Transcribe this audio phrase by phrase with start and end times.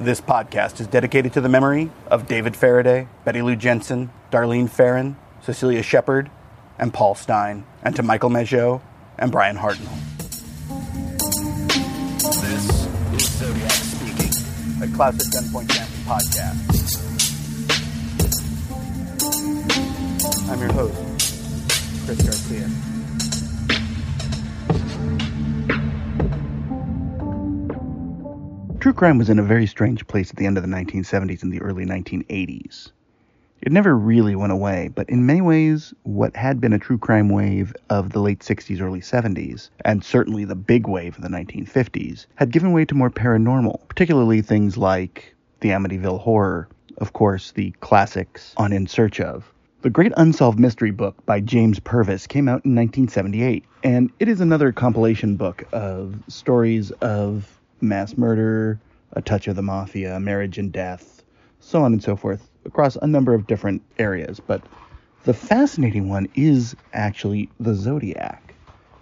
[0.00, 5.16] This podcast is dedicated to the memory of David Faraday, Betty Lou Jensen, Darlene Ferrin,
[5.42, 6.30] Cecelia Shepard,
[6.78, 8.80] and Paul Stine, and to Michael Mageau
[9.18, 9.94] and Bryan Hartnell.
[12.40, 16.56] This is Zodiac speaking, a classic Gunpoint Camping podcast.
[20.50, 20.96] I'm your host,
[22.06, 22.89] Chris Garcia.
[28.90, 31.52] True crime was in a very strange place at the end of the 1970s and
[31.52, 32.90] the early 1980s.
[33.62, 37.28] It never really went away, but in many ways, what had been a true crime
[37.28, 42.26] wave of the late 60s, early 70s, and certainly the big wave of the 1950s,
[42.34, 46.68] had given way to more paranormal, particularly things like the Amityville Horror,
[46.98, 49.52] of course, the classics on In Search of.
[49.82, 54.40] The Great Unsolved Mystery book by James Purvis came out in 1978, and it is
[54.40, 58.80] another compilation book of stories of mass murder,
[59.12, 61.22] a touch of the mafia, marriage and death,
[61.60, 64.40] so on and so forth, across a number of different areas.
[64.40, 64.62] But
[65.24, 68.54] the fascinating one is actually the Zodiac,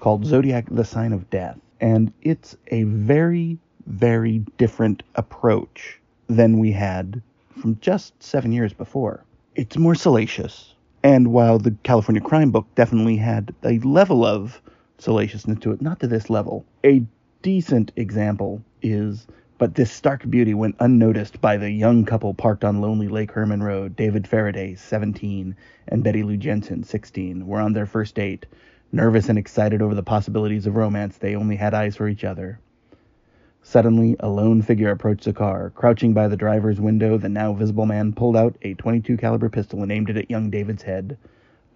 [0.00, 1.58] called Zodiac the Sign of Death.
[1.80, 7.20] And it's a very, very different approach than we had
[7.60, 9.24] from just seven years before.
[9.54, 10.74] It's more salacious.
[11.02, 14.60] And while the California Crime Book definitely had a level of
[14.98, 17.04] salaciousness to it, not to this level, a
[17.46, 19.24] decent example is
[19.56, 23.62] but this stark beauty went unnoticed by the young couple parked on lonely Lake Herman
[23.62, 23.94] Road.
[23.94, 25.54] David Faraday, 17,
[25.86, 28.46] and Betty Lou Jensen, 16, were on their first date.
[28.90, 32.58] Nervous and excited over the possibilities of romance, they only had eyes for each other.
[33.62, 35.70] Suddenly, a lone figure approached the car.
[35.70, 39.84] Crouching by the driver's window, the now visible man pulled out a 22 caliber pistol
[39.84, 41.16] and aimed it at young David's head.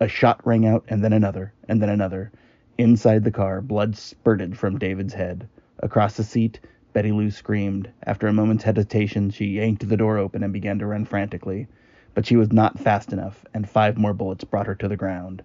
[0.00, 2.32] A shot rang out, and then another, and then another.
[2.76, 5.46] Inside the car, blood spurted from David's head.
[5.80, 6.60] Across the seat,
[6.92, 7.90] Betty Lou screamed.
[8.04, 11.66] After a moment's hesitation, she yanked the door open and began to run frantically.
[12.14, 15.42] But she was not fast enough, and five more bullets brought her to the ground.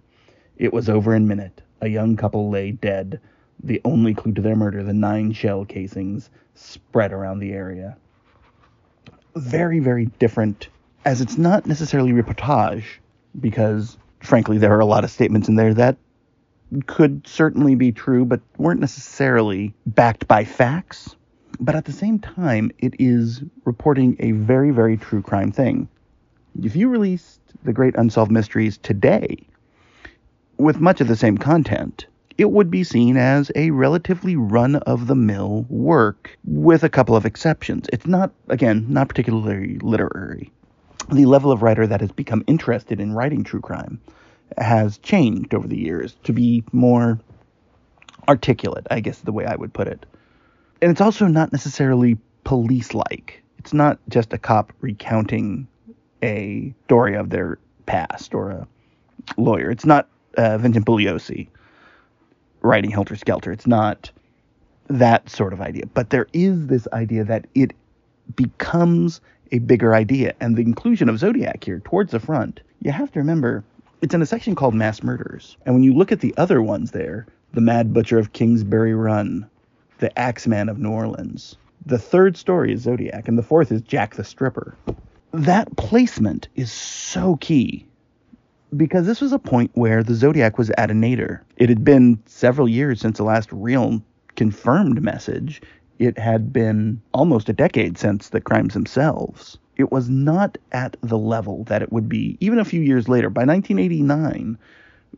[0.56, 1.62] It was over in a minute.
[1.80, 3.20] A young couple lay dead.
[3.62, 7.96] The only clue to their murder, the nine shell casings, spread around the area.
[9.34, 10.68] Very, very different,
[11.04, 12.84] as it's not necessarily reportage,
[13.40, 15.96] because frankly, there are a lot of statements in there that
[16.86, 21.14] could certainly be true, but weren't necessarily backed by facts.
[21.60, 25.88] But at the same time, it is reporting a very, very true crime thing.
[26.62, 29.38] If you released The Great Unsolved Mysteries today,
[30.58, 32.06] with much of the same content,
[32.38, 37.16] it would be seen as a relatively run of the mill work, with a couple
[37.16, 37.86] of exceptions.
[37.92, 40.52] It's not, again, not particularly literary.
[41.10, 44.00] The level of writer that has become interested in writing true crime
[44.58, 47.18] has changed over the years to be more
[48.28, 50.06] articulate, I guess the way I would put it.
[50.82, 53.42] And it's also not necessarily police like.
[53.58, 55.66] It's not just a cop recounting
[56.22, 58.66] a story of their past or a
[59.36, 59.70] lawyer.
[59.70, 61.48] It's not uh, Vincent Bugliosi
[62.62, 63.52] writing Helter Skelter.
[63.52, 64.10] It's not
[64.88, 65.86] that sort of idea.
[65.86, 67.72] But there is this idea that it
[68.34, 69.20] becomes
[69.52, 70.34] a bigger idea.
[70.40, 73.64] And the inclusion of Zodiac here towards the front, you have to remember
[74.06, 75.56] it's in a section called Mass Murders.
[75.66, 79.50] And when you look at the other ones there, The Mad Butcher of Kingsbury Run,
[79.98, 84.14] The Axeman of New Orleans, the third story is Zodiac, and the fourth is Jack
[84.14, 84.76] the Stripper.
[85.32, 87.84] That placement is so key
[88.76, 91.42] because this was a point where the Zodiac was at a nadir.
[91.56, 94.00] It had been several years since the last real
[94.36, 95.60] confirmed message.
[95.98, 101.18] It had been almost a decade since the crimes themselves it was not at the
[101.18, 103.30] level that it would be even a few years later.
[103.30, 104.58] By 1989,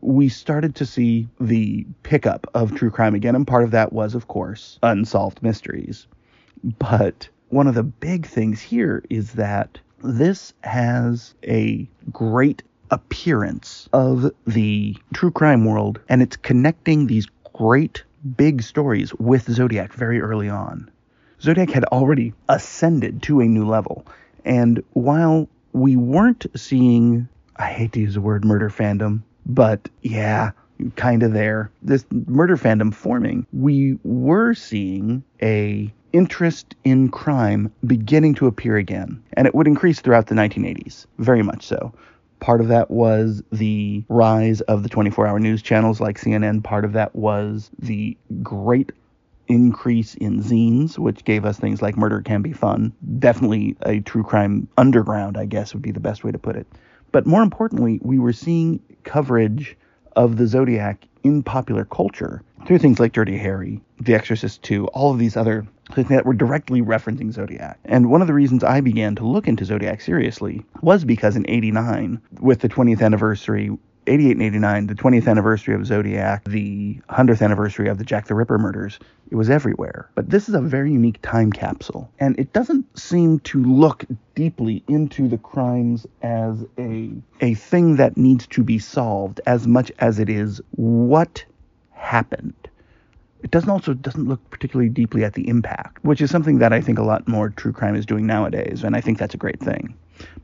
[0.00, 4.14] we started to see the pickup of true crime again, and part of that was,
[4.14, 6.06] of course, unsolved mysteries.
[6.78, 14.30] But one of the big things here is that this has a great appearance of
[14.46, 18.04] the true crime world, and it's connecting these great
[18.36, 20.90] big stories with Zodiac very early on.
[21.40, 24.04] Zodiac had already ascended to a new level.
[24.44, 30.50] And while we weren't seeing, I hate to use the word murder fandom, but yeah,
[30.96, 38.34] kind of there, this murder fandom forming, we were seeing a interest in crime beginning
[38.34, 39.22] to appear again.
[39.34, 41.92] And it would increase throughout the 1980s, very much so.
[42.40, 46.62] Part of that was the rise of the 24 hour news channels like CNN.
[46.62, 48.92] Part of that was the great
[49.48, 52.92] increase in zines, which gave us things like Murder Can Be Fun.
[53.18, 56.66] Definitely a true crime underground, I guess would be the best way to put it.
[57.10, 59.76] But more importantly, we were seeing coverage
[60.14, 65.12] of the Zodiac in popular culture through things like Dirty Harry, The Exorcist 2, all
[65.12, 67.78] of these other things that were directly referencing Zodiac.
[67.84, 71.48] And one of the reasons I began to look into Zodiac seriously was because in
[71.48, 73.70] 89, with the 20th anniversary
[74.08, 78.34] 88 and 89, the 20th anniversary of Zodiac, the 100th anniversary of the Jack the
[78.34, 78.98] Ripper murders,
[79.30, 80.08] it was everywhere.
[80.14, 84.82] But this is a very unique time capsule, and it doesn't seem to look deeply
[84.88, 90.18] into the crimes as a a thing that needs to be solved as much as
[90.18, 91.44] it is what
[91.92, 92.54] happened.
[93.42, 96.80] It doesn't also doesn't look particularly deeply at the impact, which is something that I
[96.80, 99.60] think a lot more true crime is doing nowadays, and I think that's a great
[99.60, 99.94] thing.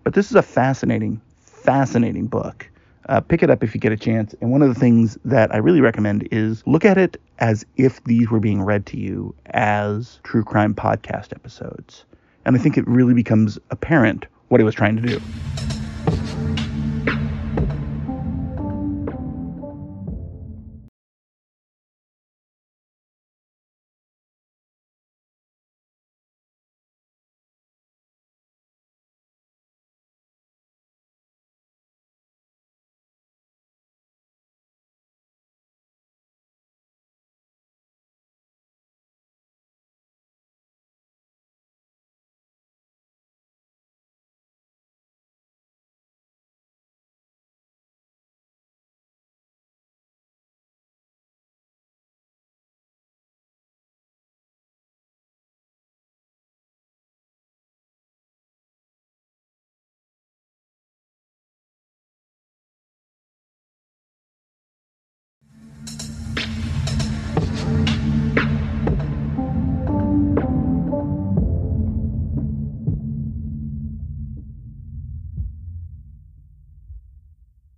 [0.05, 2.69] But this is a fascinating, fascinating book
[3.09, 4.35] uh, pick it up if you get a chance.
[4.41, 8.03] And one of the things that I really recommend is look at it as if
[8.05, 12.05] these were being read to you as true crime podcast episodes.
[12.45, 15.21] And I think it really becomes apparent what he was trying to do.